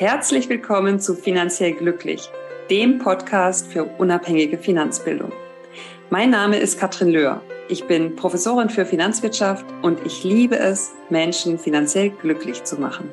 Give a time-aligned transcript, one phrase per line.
[0.00, 2.30] Herzlich willkommen zu Finanziell Glücklich,
[2.70, 5.30] dem Podcast für unabhängige Finanzbildung.
[6.08, 7.42] Mein Name ist Katrin Löhr.
[7.68, 13.10] Ich bin Professorin für Finanzwirtschaft und ich liebe es, Menschen finanziell glücklich zu machen.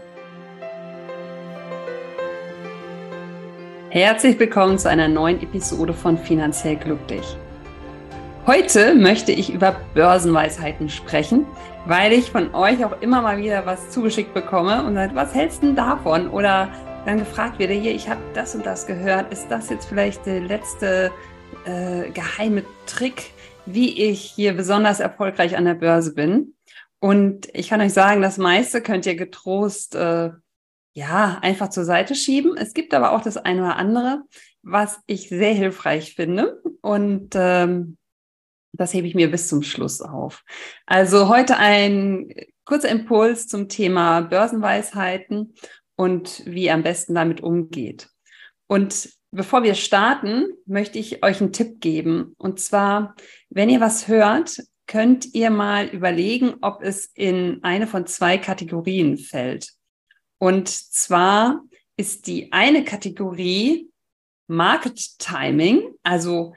[3.90, 7.36] Herzlich willkommen zu einer neuen Episode von Finanziell Glücklich.
[8.48, 11.46] Heute möchte ich über Börsenweisheiten sprechen,
[11.86, 15.64] weil ich von euch auch immer mal wieder was zugeschickt bekomme und sagt, was hältst
[15.64, 16.29] du davon?
[16.29, 16.69] Oder
[17.06, 20.42] dann gefragt werde, hier, ich habe das und das gehört, ist das jetzt vielleicht der
[20.42, 21.11] letzte
[21.65, 23.32] äh, geheime Trick,
[23.65, 26.55] wie ich hier besonders erfolgreich an der Börse bin?
[27.00, 30.32] Und ich kann euch sagen, das meiste könnt ihr getrost äh,
[30.93, 32.58] ja einfach zur Seite schieben.
[32.58, 34.23] Es gibt aber auch das eine oder andere,
[34.64, 36.61] was ich sehr hilfreich finde.
[36.81, 37.97] Und ähm,
[38.73, 40.44] das hebe ich mir bis zum Schluss auf.
[40.86, 42.33] Also heute ein
[42.66, 45.53] kurzer Impuls zum Thema Börsenweisheiten
[45.97, 48.09] und wie ihr am besten damit umgeht.
[48.67, 52.33] Und bevor wir starten, möchte ich euch einen Tipp geben.
[52.38, 53.16] Und zwar,
[53.49, 59.17] wenn ihr was hört, könnt ihr mal überlegen, ob es in eine von zwei Kategorien
[59.17, 59.73] fällt.
[60.39, 61.61] Und zwar
[61.97, 63.89] ist die eine Kategorie
[64.47, 66.53] Market Timing, also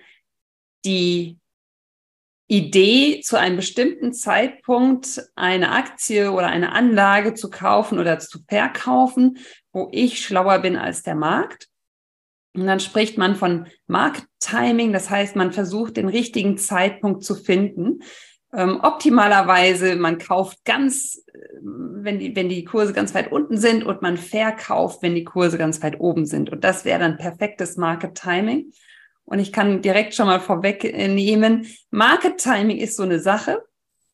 [0.85, 1.39] die
[2.51, 9.39] Idee, zu einem bestimmten Zeitpunkt eine Aktie oder eine Anlage zu kaufen oder zu verkaufen,
[9.73, 11.69] wo ich schlauer bin als der Markt.
[12.53, 17.37] Und dann spricht man von Market Timing, das heißt, man versucht den richtigen Zeitpunkt zu
[17.37, 18.01] finden.
[18.53, 23.85] Ähm, optimalerweise, man kauft ganz, äh, wenn die, wenn die Kurse ganz weit unten sind
[23.85, 26.51] und man verkauft, wenn die Kurse ganz weit oben sind.
[26.51, 28.73] Und das wäre dann perfektes Market Timing.
[29.31, 33.65] Und ich kann direkt schon mal vorwegnehmen, Market Timing ist so eine Sache.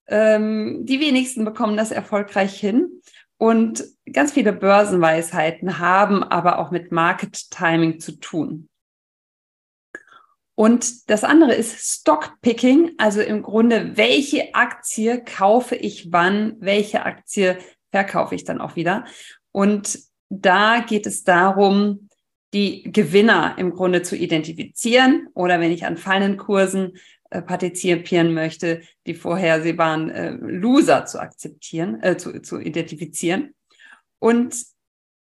[0.06, 3.00] Ähm, die wenigsten bekommen das erfolgreich hin.
[3.38, 8.68] Und ganz viele Börsenweisheiten haben aber auch mit Market Timing zu tun.
[10.54, 17.56] Und das andere ist Stockpicking, also im Grunde, welche Aktie kaufe ich wann, welche Aktie
[17.90, 19.06] verkaufe ich dann auch wieder.
[19.50, 19.98] Und
[20.28, 22.10] da geht es darum,
[22.56, 26.96] die Gewinner im Grunde zu identifizieren oder wenn ich an fallenden Kursen
[27.28, 33.54] äh, partizipieren möchte, die vorhersehbaren äh, Loser zu akzeptieren, äh, zu, zu identifizieren.
[34.18, 34.56] Und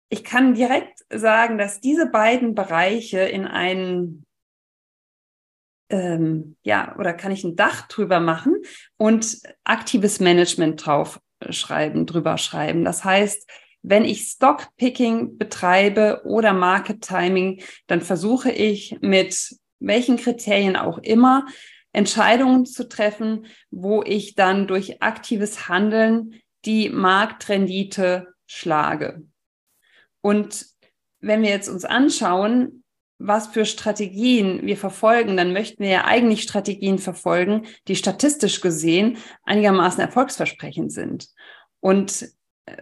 [0.10, 4.28] ich kann direkt sagen, dass diese beiden Bereiche in einen
[5.90, 8.58] ähm, ja, oder kann ich ein Dach drüber machen
[8.98, 11.20] und aktives Management drauf
[11.50, 12.86] schreiben, drüber schreiben.
[12.86, 13.50] Das heißt,
[13.84, 21.46] wenn ich Stockpicking betreibe oder Market Timing, dann versuche ich mit welchen Kriterien auch immer
[21.92, 29.24] Entscheidungen zu treffen, wo ich dann durch aktives Handeln die Marktrendite schlage.
[30.22, 30.66] Und
[31.20, 32.84] wenn wir jetzt uns anschauen,
[33.20, 39.18] was für Strategien wir verfolgen, dann möchten wir ja eigentlich Strategien verfolgen, die statistisch gesehen
[39.44, 41.30] einigermaßen erfolgsversprechend sind.
[41.80, 42.26] Und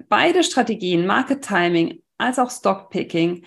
[0.09, 3.45] beide Strategien, Market Timing als auch Stockpicking,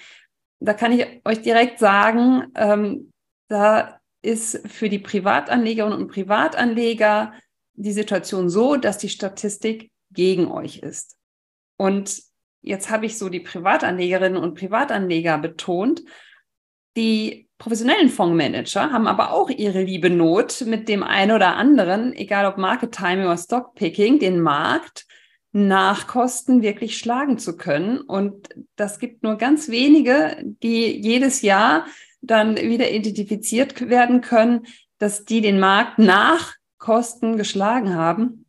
[0.60, 3.10] da kann ich euch direkt sagen, ähm,
[3.48, 7.34] da ist für die Privatanlegerinnen und Privatanleger
[7.74, 11.16] die Situation so, dass die Statistik gegen euch ist.
[11.76, 12.22] Und
[12.62, 16.02] jetzt habe ich so die Privatanlegerinnen und Privatanleger betont.
[16.96, 22.46] Die professionellen Fondsmanager haben aber auch ihre liebe Not mit dem einen oder anderen, egal
[22.46, 25.06] ob Market Timing oder Stockpicking, den Markt
[25.54, 28.00] Nachkosten wirklich schlagen zu können.
[28.00, 31.86] Und das gibt nur ganz wenige, die jedes Jahr
[32.20, 34.66] dann wieder identifiziert werden können,
[34.98, 38.46] dass die den Markt nach Kosten geschlagen haben.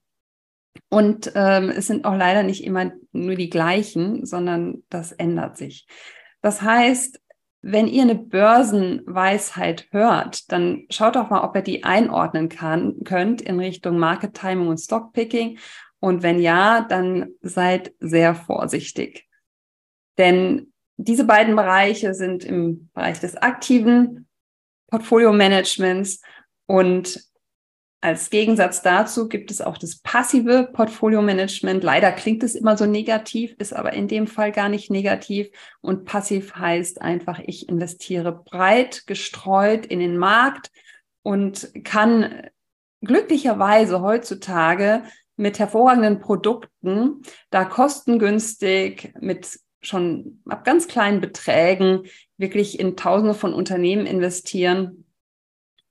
[0.89, 5.85] Und ähm, es sind auch leider nicht immer nur die gleichen, sondern das ändert sich.
[6.41, 7.21] Das heißt,
[7.61, 13.41] wenn ihr eine Börsenweisheit hört, dann schaut doch mal, ob ihr die einordnen kann, könnt
[13.41, 15.57] in Richtung Market Timing und Stockpicking
[16.05, 19.27] und wenn ja, dann seid sehr vorsichtig.
[20.19, 24.27] Denn diese beiden Bereiche sind im Bereich des aktiven
[24.91, 26.21] Portfolio-Managements
[26.67, 27.23] und
[28.01, 31.83] als Gegensatz dazu gibt es auch das passive Portfolio-Management.
[31.83, 35.49] Leider klingt es immer so negativ, ist aber in dem Fall gar nicht negativ.
[35.81, 40.69] Und passiv heißt einfach, ich investiere breit gestreut in den Markt
[41.23, 42.47] und kann
[43.01, 45.01] glücklicherweise heutzutage
[45.37, 52.03] mit hervorragenden Produkten, da kostengünstig mit schon ab ganz kleinen Beträgen
[52.37, 55.05] wirklich in Tausende von Unternehmen investieren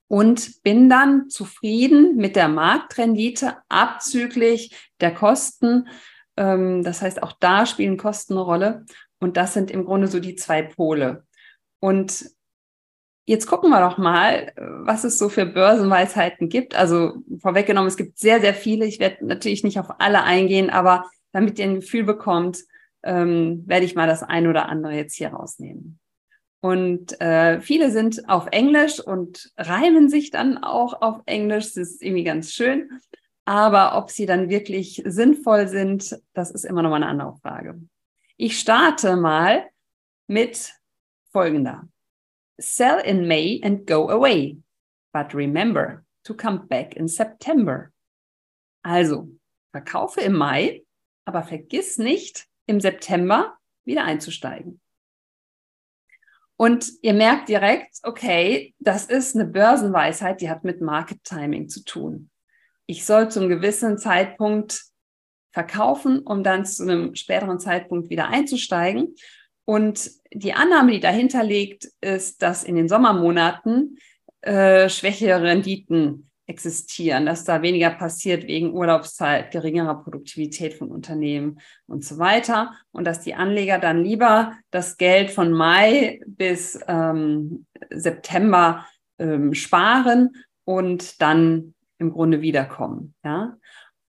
[0.08, 5.88] und bin dann zufrieden mit der Marktrendite abzüglich der Kosten.
[6.36, 8.86] Ähm, das heißt, auch da spielen Kosten eine Rolle.
[9.18, 11.26] Und das sind im Grunde so die zwei Pole.
[11.80, 12.26] Und
[13.26, 16.74] jetzt gucken wir doch mal, was es so für Börsenweisheiten gibt.
[16.74, 18.86] Also vorweggenommen, es gibt sehr, sehr viele.
[18.86, 22.64] Ich werde natürlich nicht auf alle eingehen, aber damit ihr ein Gefühl bekommt,
[23.02, 25.98] ähm, werde ich mal das ein oder andere jetzt hier rausnehmen.
[26.60, 31.66] Und äh, viele sind auf Englisch und reimen sich dann auch auf Englisch.
[31.66, 32.88] Das ist irgendwie ganz schön.
[33.44, 37.78] Aber ob sie dann wirklich sinnvoll sind, das ist immer noch mal eine andere Frage.
[38.38, 39.66] Ich starte mal
[40.26, 40.72] mit
[41.30, 41.86] folgender.
[42.60, 44.58] Sell in May and go away.
[45.12, 47.92] But remember to come back in September.
[48.82, 49.28] Also,
[49.72, 50.84] verkaufe im Mai,
[51.24, 54.80] aber vergiss nicht, im September wieder einzusteigen.
[56.56, 61.84] Und ihr merkt direkt, okay, das ist eine Börsenweisheit, die hat mit Market Timing zu
[61.84, 62.30] tun.
[62.86, 64.84] Ich soll zum gewissen Zeitpunkt
[65.52, 69.14] verkaufen, um dann zu einem späteren Zeitpunkt wieder einzusteigen.
[69.64, 73.98] Und die Annahme, die dahinter liegt, ist, dass in den Sommermonaten
[74.42, 82.04] äh, schwächere Renditen existieren, dass da weniger passiert wegen Urlaubszeit, geringerer Produktivität von Unternehmen und
[82.04, 82.72] so weiter.
[82.92, 88.86] Und dass die Anleger dann lieber das Geld von Mai bis ähm, September
[89.18, 90.32] ähm, sparen
[90.64, 93.56] und dann im Grunde wiederkommen, ja,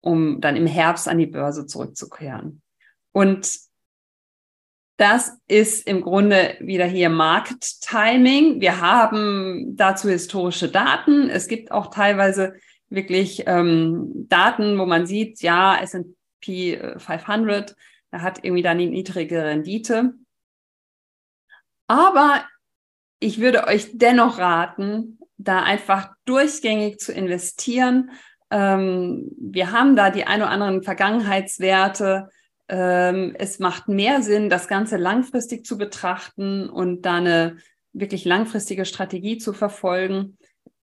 [0.01, 2.63] um dann im Herbst an die Börse zurückzukehren.
[3.13, 3.59] Und
[5.03, 8.61] das ist im Grunde wieder hier Market Timing.
[8.61, 11.29] Wir haben dazu historische Daten.
[11.29, 12.55] Es gibt auch teilweise
[12.89, 17.75] wirklich ähm, Daten, wo man sieht, ja, S&P 500,
[18.13, 20.15] da hat irgendwie dann die niedrige Rendite.
[21.89, 22.45] Aber
[23.19, 28.13] ich würde euch dennoch raten, da einfach durchgängig zu investieren.
[28.53, 32.29] Ähm, wir haben da die ein oder anderen Vergangenheitswerte,
[32.69, 37.59] es macht mehr Sinn, das Ganze langfristig zu betrachten und da eine
[37.93, 40.39] wirklich langfristige Strategie zu verfolgen,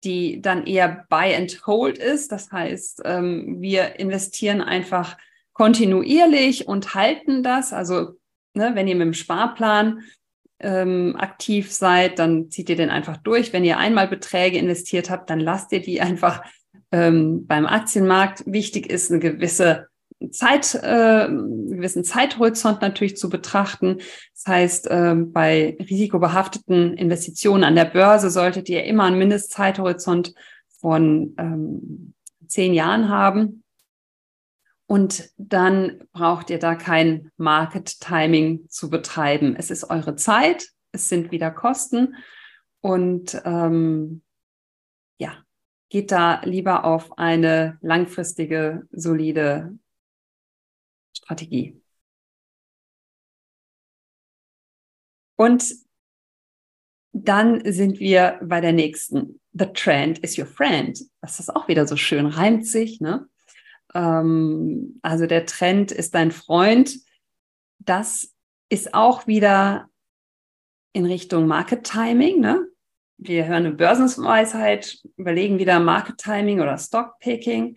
[0.05, 2.31] die dann eher buy and hold ist.
[2.33, 5.17] Das heißt, ähm, wir investieren einfach
[5.53, 7.73] kontinuierlich und halten das.
[7.73, 8.13] Also
[8.55, 10.03] ne, wenn ihr mit dem Sparplan
[10.61, 13.53] ähm, aktiv seid, dann zieht ihr den einfach durch.
[13.53, 16.43] Wenn ihr einmal Beträge investiert habt, dann lasst ihr die einfach
[16.93, 18.45] ähm, beim Aktienmarkt.
[18.47, 19.89] Wichtig ist eine gewisse
[20.31, 23.99] Zeit, äh, gewissen Zeithorizont natürlich zu betrachten.
[24.35, 30.35] Das heißt, äh, bei risikobehafteten Investitionen an der Börse solltet ihr immer einen Mindestzeithorizont
[30.81, 32.15] von ähm,
[32.47, 33.63] zehn Jahren haben.
[34.87, 39.55] Und dann braucht ihr da kein Market Timing zu betreiben.
[39.57, 42.17] Es ist eure Zeit, es sind wieder Kosten
[42.81, 44.23] und ähm,
[45.19, 45.35] ja,
[45.91, 49.79] geht da lieber auf eine langfristige, solide
[51.17, 51.81] Strategie.
[55.37, 55.75] Und
[57.13, 59.41] dann sind wir bei der nächsten.
[59.53, 61.01] The trend is your friend.
[61.21, 63.01] Das ist auch wieder so schön, reimt sich.
[63.01, 63.29] Ne?
[63.95, 66.99] Ähm, also der Trend ist dein Freund.
[67.79, 68.35] Das
[68.69, 69.89] ist auch wieder
[70.93, 72.41] in Richtung Market Timing.
[72.41, 72.69] Ne?
[73.17, 77.77] Wir hören eine Börsenweisheit, überlegen wieder Market Timing oder Stock Picking.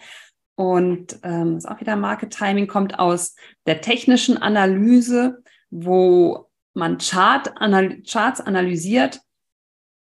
[0.55, 7.51] Und ähm, ist auch wieder Market Timing, kommt aus der technischen Analyse, wo man Chart
[7.57, 9.21] anal Charts analysiert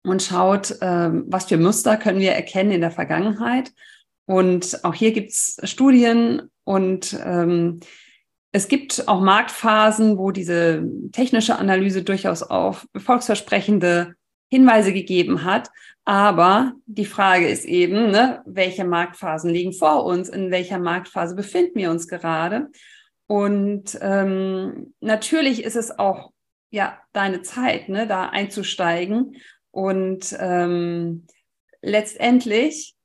[0.03, 3.71] und schaut, ähm, was für Muster können wir erkennen in der Vergangenheit.
[4.25, 7.79] Und auch hier gibt es Studien und ähm,
[8.51, 14.15] es gibt auch Marktphasen, wo diese technische Analyse durchaus auf erfolgsversprechende
[14.49, 15.69] Hinweise gegeben hat.
[16.05, 20.29] Aber die Frage ist eben, ne, welche Marktphasen liegen vor uns?
[20.29, 22.67] In welcher Marktphase befinden wir uns gerade?
[23.27, 26.31] Und ähm, natürlich ist es auch
[26.69, 29.37] ja deine Zeit, ne, da einzusteigen.
[29.71, 31.25] Und ähm,
[31.81, 32.95] letztendlich,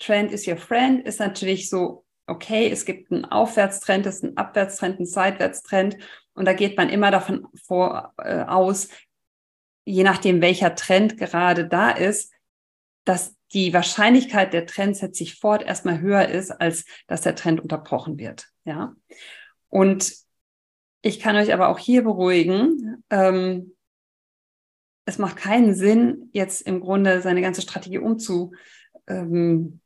[0.00, 4.36] Trend is your friend, ist natürlich so, okay, es gibt einen Aufwärtstrend, es ist ein
[4.36, 5.98] Abwärtstrend, ein Seitwärtstrend.
[6.34, 8.88] Und da geht man immer davon vor, äh, aus,
[9.84, 12.32] je nachdem, welcher Trend gerade da ist,
[13.04, 17.60] dass die Wahrscheinlichkeit der Trends setzt sich fort erstmal höher ist, als dass der Trend
[17.60, 18.46] unterbrochen wird.
[18.64, 18.94] Ja.
[19.68, 20.14] Und
[21.02, 23.74] ich kann euch aber auch hier beruhigen, ähm,
[25.06, 28.52] es macht keinen Sinn, jetzt im Grunde seine ganze Strategie umzu
[29.08, 29.80] ähm,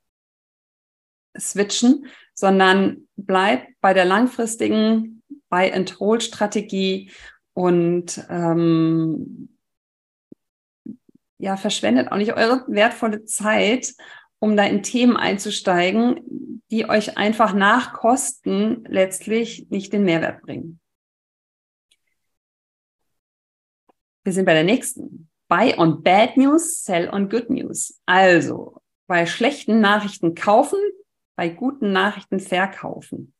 [1.39, 7.11] switchen, sondern bleibt bei der langfristigen Buy-and-Hold-Strategie
[7.55, 9.54] und ähm,
[11.45, 13.95] ja, verschwendet auch nicht eure wertvolle Zeit,
[14.39, 20.81] um da in Themen einzusteigen, die euch einfach nach Kosten letztlich nicht den Mehrwert bringen.
[24.25, 25.29] wir sind bei der nächsten.
[25.49, 28.01] Buy on bad news, sell on good news.
[28.07, 30.79] Also bei schlechten Nachrichten kaufen,
[31.37, 33.35] bei guten Nachrichten verkaufen.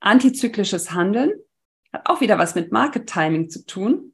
[0.00, 1.32] Antizyklisches Handeln
[1.92, 4.13] hat auch wieder was mit Market Timing zu tun.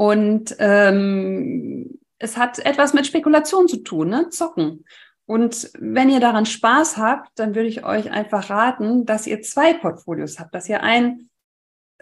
[0.00, 4.30] Und ähm, es hat etwas mit Spekulation zu tun, ne?
[4.30, 4.86] Zocken.
[5.26, 9.74] Und wenn ihr daran Spaß habt, dann würde ich euch einfach raten, dass ihr zwei
[9.74, 11.28] Portfolios habt, dass ihr ein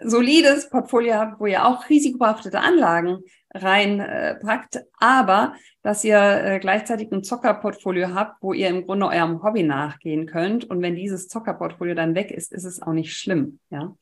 [0.01, 3.17] solides Portfolio habt, wo ihr auch risikobehaftete Anlagen
[3.53, 9.43] reinpackt, äh, aber dass ihr äh, gleichzeitig ein Zockerportfolio habt, wo ihr im Grunde eurem
[9.43, 10.63] Hobby nachgehen könnt.
[10.63, 13.59] Und wenn dieses Zockerportfolio dann weg ist, ist es auch nicht schlimm.
[13.69, 13.93] Ja,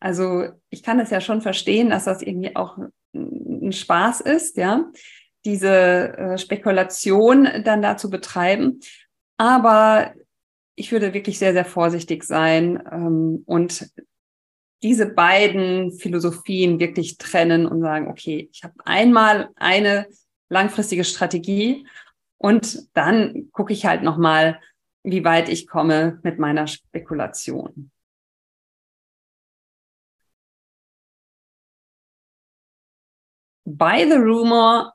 [0.00, 2.76] also ich kann es ja schon verstehen, dass das irgendwie auch
[3.68, 4.90] ein Spaß ist, ja,
[5.44, 8.80] diese äh, Spekulation dann da zu betreiben.
[9.36, 10.12] Aber
[10.74, 13.90] ich würde wirklich sehr, sehr vorsichtig sein ähm, und
[14.82, 20.06] diese beiden Philosophien wirklich trennen und sagen, okay, ich habe einmal eine
[20.48, 21.86] langfristige Strategie
[22.36, 24.60] und dann gucke ich halt nochmal,
[25.02, 27.90] wie weit ich komme mit meiner Spekulation.
[33.76, 34.92] Buy the rumor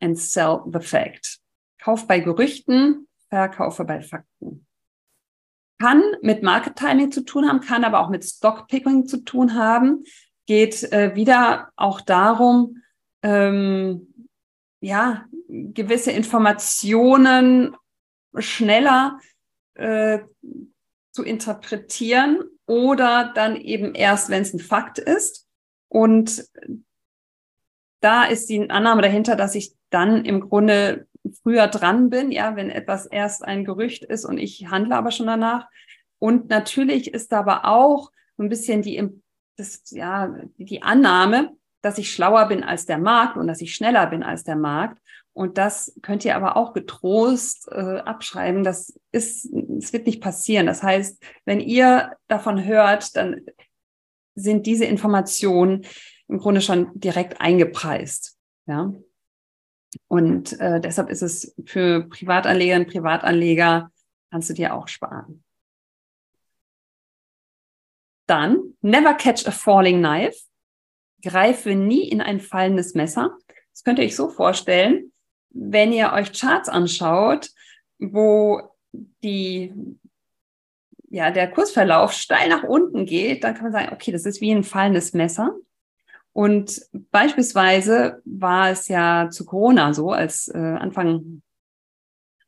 [0.00, 1.40] and sell the fact.
[1.80, 4.66] Kauf bei Gerüchten, verkaufe bei Fakten
[5.78, 9.54] kann mit Market Timing zu tun haben, kann aber auch mit Stock Picking zu tun
[9.54, 10.04] haben.
[10.46, 12.82] Geht äh, wieder auch darum,
[13.22, 14.28] ähm,
[14.80, 17.76] ja, gewisse Informationen
[18.36, 19.18] schneller
[19.74, 20.20] äh,
[21.12, 25.47] zu interpretieren oder dann eben erst, wenn es ein Fakt ist.
[25.88, 26.44] Und
[28.00, 31.06] da ist die Annahme dahinter, dass ich dann im Grunde
[31.42, 35.26] früher dran bin, ja, wenn etwas erst ein Gerücht ist und ich handle aber schon
[35.26, 35.66] danach.
[36.18, 39.08] Und natürlich ist aber auch ein bisschen die,
[39.56, 41.52] das, ja, die Annahme,
[41.82, 45.00] dass ich schlauer bin als der Markt und dass ich schneller bin als der Markt.
[45.32, 48.64] Und das könnt ihr aber auch getrost äh, abschreiben.
[48.64, 50.66] Das ist, es wird nicht passieren.
[50.66, 53.42] Das heißt, wenn ihr davon hört, dann
[54.38, 55.86] sind diese Informationen
[56.28, 58.38] im Grunde schon direkt eingepreist.
[58.66, 58.92] Ja.
[60.08, 63.90] Und äh, deshalb ist es für Privatanlegerinnen und Privatanleger,
[64.30, 65.42] kannst du dir auch sparen.
[68.26, 70.38] Dann, never catch a falling knife.
[71.22, 73.36] Greife nie in ein fallendes Messer.
[73.72, 75.12] Das könnt ihr euch so vorstellen,
[75.50, 77.50] wenn ihr euch Charts anschaut,
[77.98, 79.72] wo die,
[81.10, 84.52] ja, der Kursverlauf steil nach unten geht, dann kann man sagen, okay, das ist wie
[84.52, 85.54] ein fallendes Messer.
[86.32, 91.42] Und beispielsweise war es ja zu Corona so, als äh, Anfang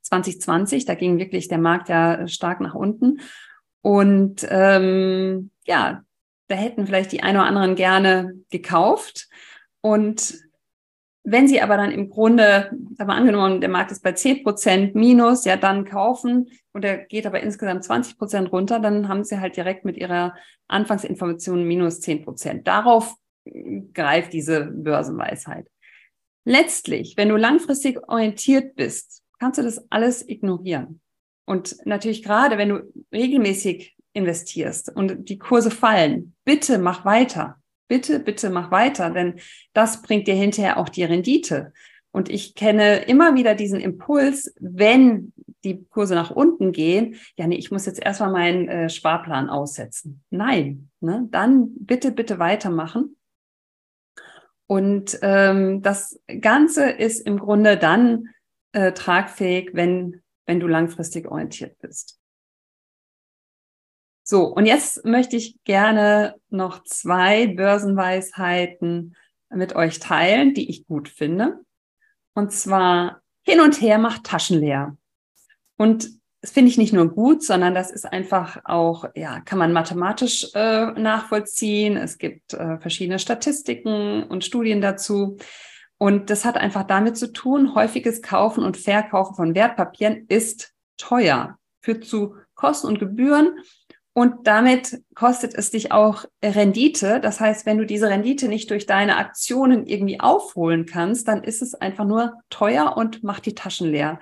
[0.03, 3.21] 2020, da ging wirklich der Markt ja stark nach unten.
[3.83, 6.03] Und ähm, ja,
[6.49, 9.29] da hätten vielleicht die ein oder anderen gerne gekauft.
[9.81, 10.35] Und
[11.23, 15.45] wenn sie aber dann im Grunde, aber angenommen, der Markt ist bei 10 Prozent minus,
[15.45, 19.57] ja, dann kaufen und der geht aber insgesamt 20 Prozent runter, dann haben sie halt
[19.57, 20.35] direkt mit ihrer
[20.69, 22.67] Anfangsinformation minus 10 Prozent.
[22.67, 23.15] Darauf
[23.93, 25.67] greift diese Börsenweisheit.
[26.45, 31.01] Letztlich, wenn du langfristig orientiert bist, kannst du das alles ignorieren.
[31.45, 37.60] Und natürlich gerade, wenn du regelmäßig investierst und die Kurse fallen, bitte mach weiter.
[37.91, 39.41] Bitte, bitte mach weiter, denn
[39.73, 41.73] das bringt dir hinterher auch die Rendite.
[42.13, 45.33] Und ich kenne immer wieder diesen Impuls, wenn
[45.65, 50.23] die Kurse nach unten gehen, ja, nee, ich muss jetzt erstmal meinen äh, Sparplan aussetzen.
[50.31, 51.27] Nein, ne?
[51.33, 53.17] dann bitte, bitte weitermachen.
[54.69, 58.29] Und ähm, das Ganze ist im Grunde dann
[58.71, 62.20] äh, tragfähig, wenn, wenn du langfristig orientiert bist.
[64.31, 69.17] So, und jetzt möchte ich gerne noch zwei Börsenweisheiten
[69.53, 71.59] mit euch teilen, die ich gut finde.
[72.35, 74.97] Und zwar hin und her macht Taschen leer.
[75.77, 76.11] Und
[76.43, 80.47] das finde ich nicht nur gut, sondern das ist einfach auch, ja, kann man mathematisch
[80.55, 81.97] äh, nachvollziehen.
[81.97, 85.39] Es gibt äh, verschiedene Statistiken und Studien dazu.
[85.99, 91.59] Und das hat einfach damit zu tun, häufiges Kaufen und Verkaufen von Wertpapieren ist teuer,
[91.81, 93.59] führt zu Kosten und Gebühren.
[94.21, 97.21] Und damit kostet es dich auch Rendite.
[97.21, 101.63] Das heißt, wenn du diese Rendite nicht durch deine Aktionen irgendwie aufholen kannst, dann ist
[101.63, 104.21] es einfach nur teuer und macht die Taschen leer.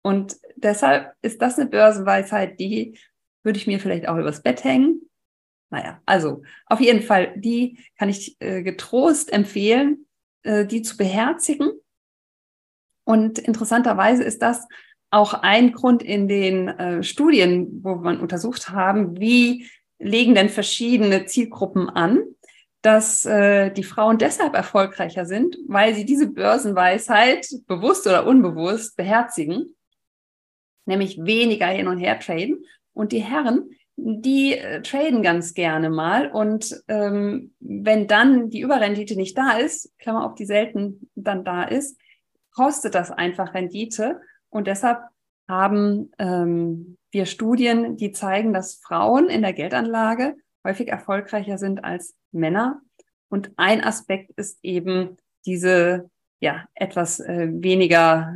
[0.00, 2.98] Und deshalb ist das eine Börsenweisheit, die
[3.42, 5.02] würde ich mir vielleicht auch übers Bett hängen.
[5.68, 10.06] Naja, also auf jeden Fall, die kann ich äh, getrost empfehlen,
[10.42, 11.72] äh, die zu beherzigen.
[13.04, 14.66] Und interessanterweise ist das
[15.10, 19.66] auch ein Grund in den äh, Studien, wo man untersucht haben, wie
[19.98, 22.22] legen denn verschiedene Zielgruppen an,
[22.82, 29.74] dass äh, die Frauen deshalb erfolgreicher sind, weil sie diese Börsenweisheit bewusst oder unbewusst beherzigen,
[30.86, 32.64] nämlich weniger hin und her traden.
[32.92, 36.30] Und die Herren, die äh, traden ganz gerne mal.
[36.30, 41.64] Und ähm, wenn dann die Überrendite nicht da ist, Klammer auf, die selten dann da
[41.64, 41.98] ist,
[42.52, 44.20] kostet das einfach Rendite.
[44.50, 45.00] Und deshalb
[45.48, 52.14] haben ähm, wir Studien, die zeigen, dass Frauen in der Geldanlage häufig erfolgreicher sind als
[52.32, 52.80] Männer.
[53.28, 58.34] Und ein Aspekt ist eben diese ja etwas äh, weniger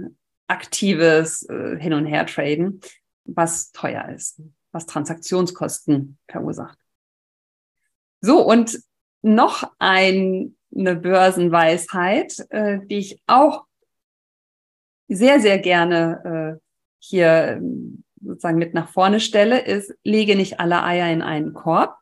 [0.49, 2.81] aktives äh, Hin- und Her-Traden,
[3.25, 4.43] was teuer ist,
[4.73, 6.79] was Transaktionskosten verursacht.
[8.21, 8.81] So, und
[9.23, 13.67] noch ein, eine Börsenweisheit, äh, die ich auch
[15.09, 16.61] sehr, sehr gerne äh,
[16.99, 21.97] hier ähm, sozusagen mit nach vorne stelle, ist, lege nicht alle Eier in einen Korb.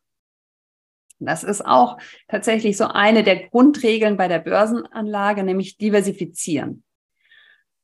[1.19, 6.83] Das ist auch tatsächlich so eine der Grundregeln bei der Börsenanlage, nämlich diversifizieren.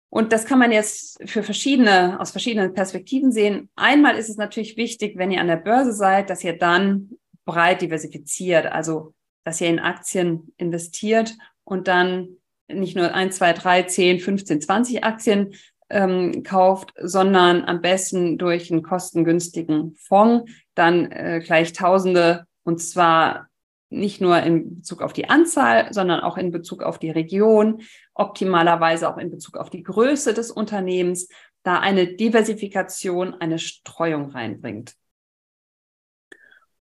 [0.08, 3.68] Und das kann man jetzt für verschiedene, aus verschiedenen Perspektiven sehen.
[3.76, 7.11] Einmal ist es natürlich wichtig, wenn ihr an der Börse seid, dass ihr dann
[7.44, 13.82] breit diversifiziert, also dass ihr in Aktien investiert und dann nicht nur ein, zwei, drei,
[13.82, 15.54] zehn, 15, 20 Aktien
[15.88, 23.49] ähm, kauft, sondern am besten durch einen kostengünstigen Fonds dann äh, gleich Tausende und zwar
[23.88, 27.82] nicht nur in Bezug auf die Anzahl, sondern auch in Bezug auf die Region,
[28.14, 31.28] optimalerweise auch in Bezug auf die Größe des Unternehmens,
[31.62, 34.94] da eine Diversifikation, eine Streuung reinbringt.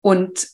[0.01, 0.47] Und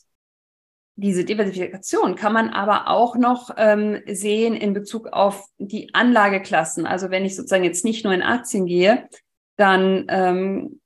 [1.00, 6.86] diese Diversifikation kann man aber auch noch ähm, sehen in Bezug auf die Anlageklassen.
[6.86, 9.08] Also wenn ich sozusagen jetzt nicht nur in Aktien gehe,
[9.56, 10.80] dann ähm,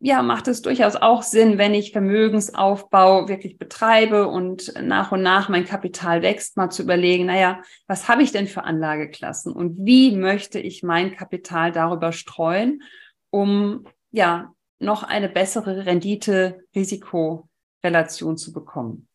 [0.00, 5.48] ja, macht es durchaus auch Sinn, wenn ich Vermögensaufbau wirklich betreibe und nach und nach
[5.48, 10.16] mein Kapital wächst, mal zu überlegen, naja, was habe ich denn für Anlageklassen und wie
[10.16, 12.82] möchte ich mein Kapital darüber streuen,
[13.30, 19.06] um ja noch eine bessere Rendite-Risiko-Relation zu bekommen.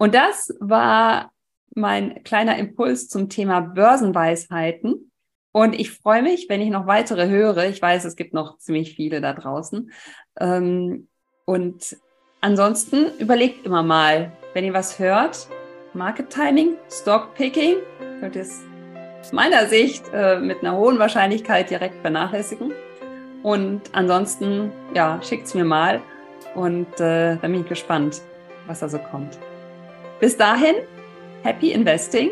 [0.00, 1.30] Und das war
[1.74, 5.12] mein kleiner Impuls zum Thema Börsenweisheiten.
[5.52, 7.68] Und ich freue mich, wenn ich noch weitere höre.
[7.68, 9.92] Ich weiß, es gibt noch ziemlich viele da draußen.
[10.40, 11.08] Ähm,
[11.44, 11.98] und
[12.40, 15.48] ansonsten überlegt immer mal, wenn ihr was hört,
[15.92, 17.76] Market Timing, Stock Picking,
[18.20, 18.62] könnt ihr es
[19.20, 22.72] aus meiner Sicht äh, mit einer hohen Wahrscheinlichkeit direkt vernachlässigen.
[23.42, 26.00] Und ansonsten, ja, schickt's mir mal.
[26.54, 28.22] Und äh, dann bin ich gespannt,
[28.66, 29.38] was da so kommt.
[30.20, 30.76] Bis dahin,
[31.42, 32.30] happy investing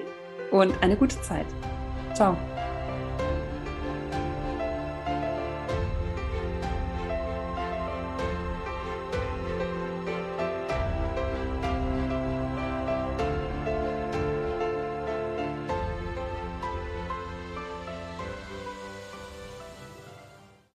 [0.51, 1.47] und eine gute Zeit.
[2.15, 2.37] Ciao.